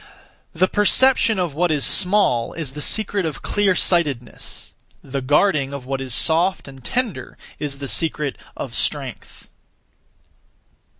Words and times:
The 0.53 0.67
perception 0.67 1.37
of 1.37 1.53
what 1.53 1.69
is 1.69 1.85
small 1.85 2.53
is 2.53 2.71
(the 2.71 2.81
secret 2.81 3.23
of) 3.23 3.43
clear 3.43 3.75
sightedness; 3.75 4.73
the 5.03 5.21
guarding 5.21 5.75
of 5.75 5.85
what 5.85 6.01
is 6.01 6.11
soft 6.11 6.67
and 6.67 6.83
tender 6.83 7.37
is 7.59 7.77
(the 7.77 7.87
secret 7.87 8.35
of) 8.57 8.73
strength. 8.73 9.47